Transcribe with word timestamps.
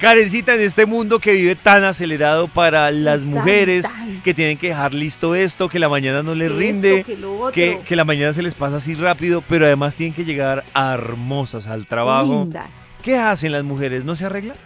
Karencita, 0.00 0.54
en 0.54 0.62
este 0.62 0.86
mundo 0.86 1.18
que 1.18 1.32
vive 1.32 1.54
tan 1.56 1.84
acelerado 1.84 2.48
para 2.48 2.90
las 2.90 3.22
mujeres, 3.22 3.84
que 4.24 4.32
tienen 4.32 4.56
que 4.56 4.68
dejar 4.68 4.94
listo 4.94 5.34
esto, 5.34 5.68
que 5.68 5.78
la 5.78 5.90
mañana 5.90 6.22
no 6.22 6.34
les 6.34 6.48
Esto, 6.48 6.58
rinde, 6.58 7.04
que 7.04 7.18
que, 7.52 7.80
que 7.86 7.96
la 7.96 8.04
mañana 8.06 8.32
se 8.32 8.42
les 8.42 8.54
pasa 8.54 8.76
así 8.78 8.94
rápido, 8.94 9.42
pero 9.46 9.66
además 9.66 9.94
tienen 9.94 10.14
que 10.14 10.24
llegar 10.24 10.64
hermosas 10.74 11.66
al 11.66 11.86
trabajo. 11.86 12.40
Lindas. 12.44 12.70
¿Qué 13.02 13.16
hacen 13.18 13.52
las 13.52 13.62
mujeres? 13.62 14.04
¿No 14.04 14.16
se 14.16 14.24
arreglan? 14.24 14.56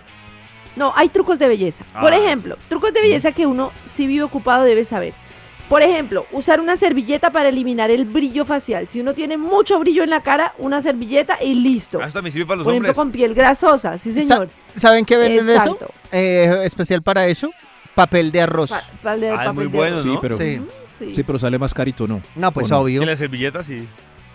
No, 0.77 0.93
hay 0.95 1.09
trucos 1.09 1.39
de 1.41 1.49
belleza. 1.49 1.85
Por 2.01 2.13
Ah. 2.13 2.17
ejemplo, 2.17 2.57
trucos 2.69 2.93
de 2.93 3.01
belleza 3.01 3.33
que 3.33 3.47
uno 3.47 3.73
si 3.87 4.07
vive 4.07 4.23
ocupado 4.23 4.63
debe 4.65 4.85
saber. 4.85 5.15
Por 5.69 5.83
ejemplo, 5.83 6.27
usar 6.31 6.61
una 6.61 6.77
servilleta 6.77 7.31
para 7.31 7.49
eliminar 7.49 7.91
el 7.91 8.05
brillo 8.05 8.45
facial. 8.45 8.87
Si 8.87 9.01
uno 9.01 9.15
tiene 9.15 9.39
mucho 9.39 9.79
brillo 9.79 10.03
en 10.05 10.11
la 10.11 10.21
cara, 10.21 10.53
una 10.59 10.81
servilleta 10.83 11.43
y 11.43 11.55
listo. 11.55 11.99
Ah, 12.01 12.05
Esto 12.07 12.19
también 12.19 12.33
sirve 12.33 12.47
para 12.47 12.57
los 12.59 12.65
Por 12.65 12.75
ejemplo, 12.75 12.91
hombres. 12.91 12.97
con 12.97 13.11
piel 13.11 13.35
grasosa, 13.35 13.97
sí 13.97 14.13
señor. 14.13 14.51
¿Saben 14.77 15.05
qué 15.07 15.17
venden 15.17 15.47
de 15.47 15.53
eso? 15.57 15.63
Exacto. 15.73 15.89
Eh, 16.13 16.61
especial 16.65 17.03
para 17.03 17.27
eso, 17.29 17.51
papel 17.95 18.31
de 18.31 18.43
arroz. 18.43 18.71
Pa- 18.71 18.85
pa- 19.03 19.17
de 19.17 19.31
Ah, 19.31 19.33
es 19.33 19.39
papel 19.39 19.55
muy 19.55 19.65
de 19.65 19.69
bueno. 19.71 20.03
Sí, 20.03 20.19
pero, 20.21 20.37
Sí, 20.37 20.59
Ujú, 20.59 20.69
sí. 20.99 21.15
sí, 21.15 21.23
pero 21.23 21.39
sale 21.39 21.59
más 21.59 21.73
carito, 21.73 22.07
¿no? 22.07 22.21
no, 22.37 22.53
pues 22.53 22.71
¿O 22.71 22.75
no? 22.75 22.81
obvio. 22.81 23.01
En 23.01 23.09
la 23.09 23.17
servilleta 23.17 23.63
sí. 23.65 23.89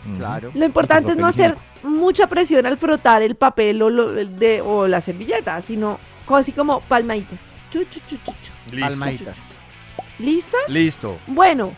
Ujú. 0.08 0.18
Claro. 0.18 0.52
Lo 0.56 0.66
importante 0.66 1.12
es 1.12 1.18
no 1.18 1.28
hacer 1.28 1.56
mucha 1.84 2.26
presión 2.28 2.66
al 2.66 2.78
frotar 2.78 3.22
el 3.22 3.36
papel 3.36 3.82
o, 3.84 3.90
lo- 3.92 4.18
el 4.18 4.38
de, 4.40 4.62
o 4.62 4.88
la 4.88 5.00
servilleta, 5.00 5.62
sino 5.62 6.00
co- 6.26 6.38
así 6.38 6.54
como 6.54 6.80
palmaditas. 6.82 7.40
Chu, 7.72 7.84
chu, 7.84 8.00
chu, 8.10 8.18
chu, 8.26 8.32
chu. 8.42 8.52
Listo. 8.72 8.88
Palmaditas. 8.88 9.38
¿Listo? 10.20 10.58
Listo. 10.68 11.18
Bueno, 11.28 11.74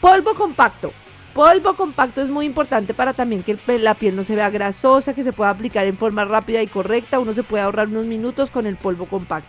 polvo 0.00 0.34
compacto. 0.34 0.92
Polvo 1.34 1.74
compacto 1.74 2.20
es 2.20 2.28
muy 2.28 2.46
importante 2.46 2.94
para 2.94 3.12
también 3.12 3.42
que 3.42 3.58
la 3.78 3.94
piel 3.94 4.16
no 4.16 4.24
se 4.24 4.34
vea 4.34 4.50
grasosa, 4.50 5.14
que 5.14 5.22
se 5.22 5.32
pueda 5.32 5.50
aplicar 5.50 5.86
en 5.86 5.96
forma 5.96 6.24
rápida 6.24 6.62
y 6.62 6.66
correcta. 6.66 7.18
Uno 7.18 7.34
se 7.34 7.42
puede 7.42 7.62
ahorrar 7.62 7.88
unos 7.88 8.06
minutos 8.06 8.50
con 8.50 8.66
el 8.66 8.76
polvo 8.76 9.06
compacto. 9.06 9.48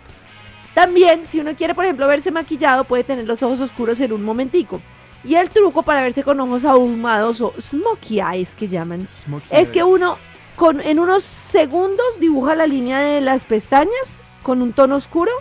También, 0.74 1.26
si 1.26 1.40
uno 1.40 1.56
quiere, 1.56 1.74
por 1.74 1.86
ejemplo, 1.86 2.08
verse 2.08 2.32
maquillado, 2.32 2.84
puede 2.84 3.04
tener 3.04 3.26
los 3.26 3.42
ojos 3.44 3.60
oscuros 3.60 4.00
en 4.00 4.14
un 4.14 4.24
momentico. 4.24 4.80
Y 5.24 5.36
el 5.36 5.50
truco 5.50 5.84
para 5.84 6.02
verse 6.02 6.24
con 6.24 6.40
ojos 6.40 6.64
ahumados 6.64 7.42
o 7.42 7.54
smokey 7.60 8.22
eyes 8.22 8.56
que 8.56 8.68
llaman, 8.68 9.08
es 9.50 9.70
que 9.70 9.84
uno 9.84 10.18
con, 10.56 10.80
en 10.80 11.00
unos 11.00 11.24
segundos 11.24 12.20
dibuja 12.20 12.56
la 12.56 12.68
línea 12.68 13.00
de 13.00 13.20
las 13.20 13.44
pestañas 13.44 14.18
con 14.44 14.62
un 14.62 14.72
tono 14.72 14.96
oscuro 14.96 15.32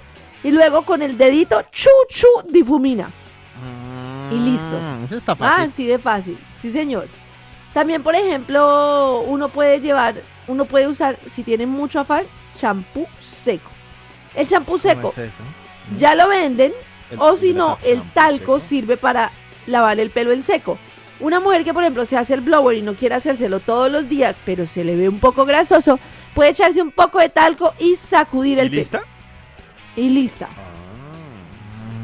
y 0.45 0.51
luego 0.51 0.83
con 0.83 1.03
el 1.03 1.17
dedito 1.19 1.63
chu 1.73 1.91
chu 2.09 2.27
difumina. 2.49 3.11
y 4.31 4.35
listo. 4.39 4.69
Mm, 4.69 5.05
Eso 5.07 5.17
está 5.17 5.33
Ah, 5.33 5.37
fácil. 5.37 5.65
así 5.65 5.87
de 5.87 5.99
fácil, 5.99 6.39
sí 6.57 6.71
señor. 6.71 7.09
También, 7.73 8.03
por 8.03 8.15
ejemplo, 8.15 9.21
uno 9.27 9.49
puede 9.49 9.81
llevar, 9.81 10.17
uno 10.47 10.65
puede 10.67 10.87
usar, 10.87 11.19
si 11.27 11.43
tiene 11.43 11.67
mucho 11.67 12.01
afán, 12.01 12.25
champú 12.57 13.07
seco. 13.21 13.71
El 14.35 14.47
champú 14.47 14.73
¿Cómo 14.73 14.79
seco 14.83 15.09
es 15.17 15.19
eso? 15.19 15.35
ya 15.99 16.15
lo 16.15 16.29
venden, 16.29 16.73
El- 17.11 17.19
o 17.21 17.37
si 17.37 17.53
no, 17.55 17.79
el 17.85 18.03
talco 18.13 18.59
seco. 18.59 18.61
sirve 18.61 18.97
para 18.97 19.31
lavar 19.67 19.99
el 19.99 20.11
pelo 20.11 20.33
en 20.33 20.43
seco. 20.43 20.79
Una 21.21 21.41
mujer 21.41 21.65
que, 21.65 21.73
por 21.75 21.83
ejemplo, 21.83 22.05
se 22.07 22.17
hace 22.17 22.35
el 22.35 22.43
blower 22.43 22.77
y 22.77 22.83
no 22.83 22.95
quiere 22.95 23.15
hacérselo 23.17 23.61
todos 23.61 23.91
los 23.91 24.09
días, 24.09 24.39
pero 24.45 24.67
se 24.67 24.85
le 24.85 24.95
ve 24.95 25.09
un 25.09 25.19
poco 25.21 25.45
grasoso, 25.47 25.99
puede 26.35 26.51
echarse 26.51 26.81
un 26.83 26.91
poco 26.93 27.19
de 27.19 27.29
talco 27.29 27.73
y 27.81 27.97
sacudir 27.97 28.59
¿Y 28.59 28.61
el 28.61 28.69
pelo. 28.71 28.79
lista? 28.81 29.03
Y 29.99 30.11
lista. 30.11 30.49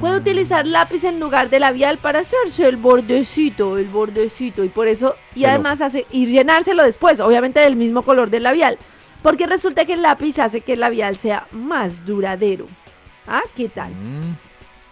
Puede 0.00 0.16
utilizar 0.18 0.66
lápiz 0.66 1.04
en 1.04 1.20
lugar 1.20 1.48
de 1.48 1.60
labial 1.60 1.98
para 1.98 2.20
hacerse 2.20 2.66
el 2.66 2.76
bordecito, 2.76 3.78
el 3.78 3.86
bordecito. 3.86 4.64
Y 4.64 4.68
por 4.68 4.88
eso, 4.88 5.14
y 5.34 5.40
Pero- 5.42 5.50
además 5.54 5.80
hace, 5.80 6.04
y 6.10 6.26
llenárselo 6.26 6.82
después, 6.82 7.20
obviamente 7.20 7.60
del 7.60 7.76
mismo 7.76 8.02
color 8.02 8.30
del 8.30 8.42
labial. 8.42 8.78
Porque 9.22 9.46
resulta 9.46 9.84
que 9.84 9.94
el 9.94 10.02
lápiz 10.02 10.38
hace 10.40 10.60
que 10.60 10.74
el 10.74 10.80
labial 10.80 11.16
sea 11.16 11.46
más 11.52 12.04
duradero. 12.04 12.66
Ah, 13.26 13.42
¿qué 13.56 13.68
tal? 13.68 13.92
Mm, 13.92 14.36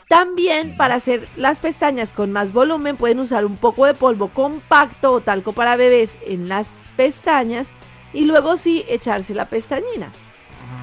También 0.09 0.77
para 0.77 0.95
hacer 0.97 1.27
las 1.37 1.59
pestañas 1.59 2.13
con 2.13 2.33
más 2.33 2.53
volumen 2.53 2.97
pueden 2.97 3.19
usar 3.21 3.45
un 3.47 3.57
poco 3.57 3.87
de 3.87 3.95
polvo 3.95 4.29
compacto 4.29 5.11
o 5.13 5.21
talco 5.21 5.53
para 5.53 5.77
bebés 5.77 6.19
en 6.27 6.49
las 6.51 6.83
pestañas 6.97 7.73
y 8.13 8.27
luego 8.27 8.59
sí 8.59 8.85
echarse 8.89 9.35
la 9.35 9.47
pestañina. 9.47 10.13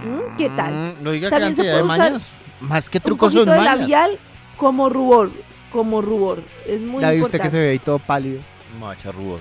Mm, 0.04 0.38
¿Qué 0.38 0.50
tal? 0.50 0.96
Mm, 1.02 1.08
Oiga, 1.08 1.28
qué 1.28 1.32
También 1.32 1.56
se 1.56 1.62
cantidad 1.64 1.76
de 1.78 1.84
puede 1.84 1.84
usar 1.84 2.12
mañas. 2.12 2.30
Más 2.62 2.90
que 2.90 2.98
Un 3.00 3.04
trucos 3.04 3.34
poquito 3.34 3.46
son 3.52 3.54
de 3.54 3.60
mañas. 3.60 3.80
labial 3.80 4.20
como 4.58 4.90
rubor, 4.90 5.32
como 5.72 6.02
rubor. 6.02 6.44
Es 6.68 6.82
muy 6.82 7.02
Ya 7.02 7.12
viste 7.12 7.32
que 7.32 7.38
importante. 7.48 7.50
se 7.52 7.58
ve 7.60 7.70
ahí 7.72 7.80
todo 7.80 8.00
pálido. 8.00 8.42
Macha 8.80 9.12
rubor. 9.12 9.40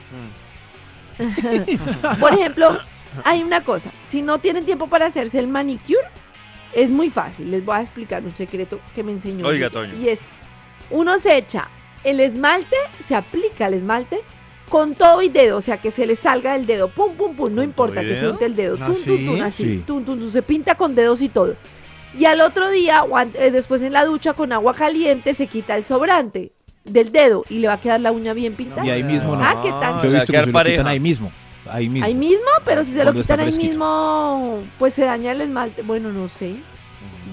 Por 2.21 2.33
ejemplo, 2.33 2.79
hay 3.25 3.43
una 3.43 3.63
cosa, 3.63 3.91
si 4.09 4.23
no 4.23 4.39
tienen 4.39 4.65
tiempo 4.65 4.87
para 4.89 5.07
hacerse 5.07 5.39
el 5.39 5.49
manicure, 5.49 5.99
es 6.75 6.91
muy 6.91 7.11
fácil. 7.11 7.51
Les 7.51 7.65
voy 7.65 7.77
a 7.77 7.81
explicar 7.83 8.23
un 8.23 8.35
secreto 8.37 8.79
que 8.95 9.03
me 9.03 9.13
enseñó. 9.13 9.47
Oiga, 9.47 9.69
Toño. 9.71 9.95
Y 9.97 10.09
es, 10.09 10.21
uno 10.91 11.19
se 11.19 11.37
echa 11.37 11.69
el 12.05 12.21
esmalte, 12.21 12.77
se 13.01 13.15
aplica 13.17 13.67
el 13.67 13.75
esmalte 13.75 14.21
con 14.69 14.95
todo 14.95 15.23
y 15.23 15.29
dedo, 15.29 15.59
o 15.59 15.61
sea, 15.61 15.79
que 15.79 15.91
se 15.91 16.07
le 16.07 16.17
salga 16.17 16.55
el 16.57 16.67
dedo, 16.67 16.89
pum, 16.89 17.15
pum, 17.15 17.35
pum, 17.35 17.51
no 17.51 17.57
¿Con 17.57 17.65
importa 17.65 18.01
que 18.03 18.17
se 18.17 18.29
unte 18.29 18.45
el 18.45 18.55
dedo, 18.55 18.77
¿Ah, 18.81 18.87
tum, 18.87 18.97
tum, 18.97 19.27
tum, 19.27 19.35
sí? 19.35 19.41
así, 19.41 19.83
tum, 19.87 20.05
tum, 20.05 20.31
se 20.31 20.43
pinta 20.43 20.75
con 20.75 20.95
dedos 20.95 21.23
y 21.23 21.29
todo. 21.29 21.57
Y 22.19 22.25
al 22.25 22.41
otro 22.41 22.71
día, 22.71 23.05
eh, 23.35 23.51
después 23.51 23.83
en 23.83 23.93
la 23.93 24.05
ducha 24.05 24.33
con 24.33 24.53
agua 24.53 24.75
caliente, 24.75 25.35
se 25.35 25.47
quita 25.47 25.77
el 25.77 25.85
sobrante 25.85 26.53
del 26.85 27.13
dedo 27.13 27.45
y 27.49 27.59
le 27.59 27.69
va 27.69 27.75
a 27.75 27.81
quedar 27.81 28.01
la 28.01 28.13
uña 28.13 28.33
bien 28.33 28.55
pintada. 28.55 28.87
Y 28.87 28.91
ahí 28.91 29.03
mismo 29.03 29.37
no. 29.37 29.45
Ah, 29.45 29.61
¿qué 29.63 29.71
tal? 29.71 30.03
Yo 30.03 30.11
he 30.11 30.15
visto 30.15 30.33
que 30.33 30.41
se 30.41 30.51
lo 30.51 30.65
quitan 30.65 30.87
ahí 30.87 31.01
mismo. 31.01 31.31
Ahí 31.71 31.89
mismo. 31.89 32.07
Ahí 32.07 32.15
mismo, 32.15 32.47
pero 32.65 32.85
si 32.85 32.93
se 32.93 33.05
lo 33.05 33.13
quitan 33.13 33.41
ahí 33.41 33.53
mismo, 33.53 34.63
pues 34.79 34.95
se 34.95 35.05
daña 35.05 35.33
el 35.33 35.43
esmalte. 35.43 35.83
Bueno, 35.83 36.11
no 36.13 36.29
sé. 36.29 36.55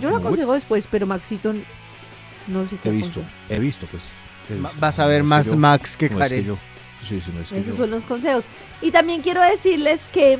Yo 0.01 0.09
lo 0.09 0.17
aconsejo 0.17 0.53
después, 0.53 0.87
pero 0.91 1.05
Maxito 1.05 1.53
no 2.47 2.67
sé 2.67 2.77
qué 2.81 2.89
He 2.89 2.91
visto, 2.91 3.21
he 3.49 3.59
visto, 3.59 3.87
pues. 3.87 4.11
Vas 4.79 4.99
a 4.99 5.07
ver 5.07 5.23
más 5.23 5.47
Max 5.55 5.95
que 5.97 6.09
Karen. 6.09 6.57
Yo. 7.01 7.07
Sí, 7.07 7.21
sí, 7.23 7.31
no 7.33 7.41
es 7.41 7.49
que 7.49 7.59
Esos 7.59 7.77
yo. 7.77 7.83
son 7.83 7.91
los 7.91 8.03
consejos. 8.05 8.45
Y 8.81 8.91
también 8.91 9.21
quiero 9.21 9.41
decirles 9.41 10.03
que 10.11 10.39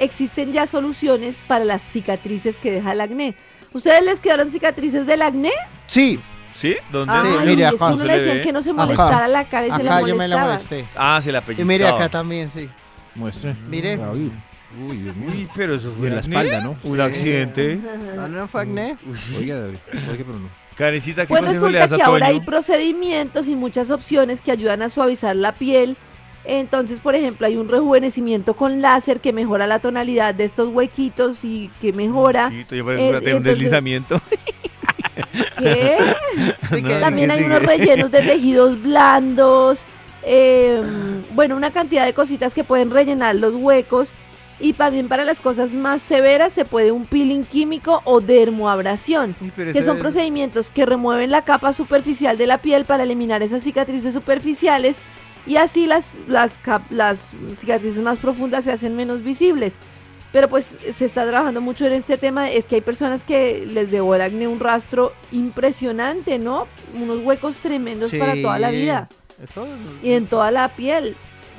existen 0.00 0.52
ya 0.52 0.66
soluciones 0.66 1.42
para 1.46 1.64
las 1.64 1.82
cicatrices 1.82 2.56
que 2.56 2.70
deja 2.70 2.92
el 2.92 3.00
acné. 3.00 3.34
¿Ustedes 3.72 4.02
les 4.04 4.20
quedaron 4.20 4.50
cicatrices 4.50 5.06
del 5.06 5.22
acné? 5.22 5.52
Sí, 5.86 6.18
¿Sí? 6.54 6.74
¿Dónde? 6.90 7.12
Ay, 7.14 7.22
Sí, 7.32 7.38
mire 7.46 7.64
es 7.64 7.68
que 7.70 7.76
acá. 7.76 7.86
uno 7.92 8.04
le 8.04 8.18
decían 8.18 8.40
que 8.42 8.50
no 8.52 8.62
se 8.62 8.70
Acá. 8.70 8.84
molestara 8.86 9.28
la 9.28 9.44
cara 9.44 9.66
y 9.66 9.70
se 9.72 9.82
le 9.82 9.90
acá 9.90 10.00
yo 10.08 10.16
me 10.16 10.26
la 10.26 10.36
molestaba. 10.38 10.46
molesté. 10.46 10.84
Ah, 10.96 11.20
se 11.22 11.30
la 11.32 11.38
Y 11.40 11.42
pellizcaba. 11.42 11.68
mire 11.68 11.86
acá 11.86 12.08
también, 12.08 12.50
sí. 12.54 12.66
Muestre. 13.14 13.54
Mire. 13.68 13.98
Uy, 13.98 14.32
uy. 14.88 15.12
Uy, 15.28 15.48
pero 15.54 15.74
eso 15.74 15.90
Y 15.90 15.98
fue 15.98 16.08
en 16.08 16.14
la 16.14 16.20
acné. 16.20 16.34
espalda, 16.36 16.60
¿no? 16.62 16.76
Un 16.84 17.00
accidente. 17.02 17.78
¿No, 18.14 18.26
no 18.28 18.48
fue 18.48 18.62
acné? 18.62 18.96
Oiga, 19.38 19.56
oiga, 19.66 19.78
pero 19.92 20.38
no. 20.38 20.48
Karencita, 20.76 21.22
¿qué 21.22 21.28
Pues 21.28 21.40
consejo 21.42 21.68
le 21.68 21.78
resulta 21.80 21.80
das 21.80 21.92
a 21.92 21.96
que 21.96 22.02
ahora 22.10 22.26
hay 22.26 22.40
procedimientos 22.40 23.48
y 23.48 23.54
muchas 23.54 23.90
opciones 23.90 24.40
que 24.42 24.50
ayudan 24.52 24.82
a 24.82 24.88
suavizar 24.88 25.34
la 25.34 25.52
piel. 25.52 25.96
Entonces, 26.44 27.00
por 27.00 27.14
ejemplo, 27.14 27.46
hay 27.46 27.56
un 27.56 27.68
rejuvenecimiento 27.68 28.54
con 28.54 28.80
láser 28.80 29.20
que 29.20 29.32
mejora 29.32 29.66
la 29.66 29.78
tonalidad 29.80 30.34
de 30.34 30.44
estos 30.44 30.68
huequitos 30.72 31.44
y 31.44 31.70
que 31.80 31.92
mejora. 31.92 32.50
Sí, 32.50 32.64
Toño 32.64 32.84
parece 32.84 33.02
Eh, 33.02 33.06
que 33.06 33.12
va 33.12 33.18
a 33.18 33.20
tener 33.20 33.34
un 33.34 33.38
entonces- 33.38 33.58
deslizamiento. 33.58 34.20
¿Qué? 35.58 35.96
Sí, 36.76 36.82
También 36.82 37.30
hay 37.30 37.38
sigue. 37.38 37.46
unos 37.50 37.62
rellenos 37.62 38.10
de 38.10 38.22
tejidos 38.22 38.80
blandos. 38.82 39.84
eh, 40.28 40.82
bueno, 41.34 41.56
una 41.56 41.70
cantidad 41.70 42.04
de 42.04 42.12
cositas 42.12 42.52
que 42.52 42.64
pueden 42.64 42.90
rellenar 42.90 43.34
los 43.36 43.54
huecos. 43.54 44.12
Y 44.58 44.72
también 44.72 45.08
para 45.08 45.24
las 45.26 45.40
cosas 45.42 45.74
más 45.74 46.00
severas 46.00 46.52
se 46.52 46.64
puede 46.64 46.90
un 46.90 47.04
peeling 47.04 47.44
químico 47.44 48.00
o 48.04 48.20
dermoabrasión. 48.22 49.34
Que 49.54 49.82
son 49.82 49.96
es- 49.96 50.00
procedimientos 50.02 50.70
que 50.70 50.86
remueven 50.86 51.30
la 51.30 51.44
capa 51.44 51.72
superficial 51.74 52.38
de 52.38 52.46
la 52.46 52.58
piel 52.58 52.84
para 52.86 53.02
eliminar 53.02 53.42
esas 53.42 53.62
cicatrices 53.62 54.14
superficiales 54.14 54.98
y 55.46 55.56
así 55.56 55.86
las, 55.86 56.16
las, 56.26 56.58
las 56.90 57.30
cicatrices 57.54 58.02
más 58.02 58.18
profundas 58.18 58.64
se 58.64 58.72
hacen 58.72 58.96
menos 58.96 59.22
visibles. 59.22 59.78
Pero 60.32 60.48
pues 60.48 60.76
se 60.90 61.04
está 61.04 61.26
trabajando 61.26 61.60
mucho 61.60 61.86
en 61.86 61.92
este 61.92 62.18
tema, 62.18 62.50
es 62.50 62.66
que 62.66 62.74
hay 62.76 62.80
personas 62.80 63.24
que 63.24 63.64
les 63.66 63.90
dejó 63.90 64.14
el 64.14 64.20
acné 64.22 64.48
un 64.48 64.58
rastro 64.60 65.12
impresionante, 65.32 66.38
¿no? 66.38 66.66
Unos 66.94 67.24
huecos 67.24 67.58
tremendos 67.58 68.12
para 68.14 68.34
toda 68.34 68.58
la 68.58 68.70
Sí. 68.70 68.76
vida 68.76 69.08
Eso- 69.42 69.66
y 70.02 70.12
en 70.12 70.26
toda 70.26 70.50
la 70.50 70.68
piel. 70.70 71.14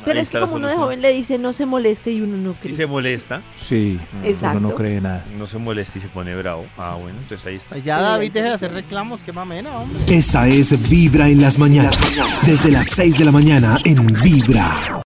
Pero 0.06 0.18
Ahí 0.20 0.24
es 0.24 0.30
que 0.30 0.40
como 0.40 0.56
uno 0.56 0.68
de 0.68 0.76
joven 0.76 1.02
le 1.02 1.12
dice 1.12 1.38
no 1.38 1.52
se 1.54 1.66
moleste 1.66 2.12
y 2.12 2.22
uno 2.22 2.38
no 2.38 2.52
Y 2.52 2.54
cree. 2.56 2.76
se 2.76 2.86
molesta, 2.86 3.42
Sí, 3.58 4.00
Exacto. 4.24 4.60
uno 4.60 4.70
no 4.70 4.76
cree 4.76 5.02
nada. 5.02 5.26
no 5.38 5.48
se 5.48 5.58
molesta 5.58 5.98
y 5.98 6.02
se 6.02 6.08
pone 6.08 6.36
bravo. 6.36 6.66
Ah, 6.78 6.98
bueno, 7.02 7.18
entonces 7.20 7.46
ahí 7.46 7.56
está. 7.56 7.78
Ya 7.78 8.00
David 8.00 8.32
deje 8.32 8.48
de 8.48 8.54
hacer 8.54 8.72
reclamos, 8.72 9.22
qué 9.24 9.34
mamena, 9.34 9.78
hombre. 9.80 10.00
Esta 10.08 10.48
es 10.48 10.90
Vibra 10.90 11.28
en 11.30 11.42
las 11.42 11.58
mañanas. 11.60 11.98
Desde 12.46 12.72
las 12.72 12.88
6 12.88 13.18
de 13.18 13.26
la 13.26 13.32
mañana 13.32 13.78
en 13.84 14.06
Vibra. 14.08 14.72